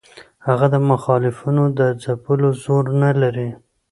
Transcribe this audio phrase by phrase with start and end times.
[0.47, 3.49] هغه د مخالفینو د ځپلو زور نه لري.